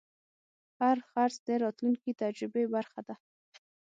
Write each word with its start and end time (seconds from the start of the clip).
هر 0.79 0.97
خرڅ 1.09 1.35
د 1.47 1.49
راتلونکي 1.63 2.11
تجربې 2.21 2.63
برخه 2.75 3.01
ده. 3.07 3.15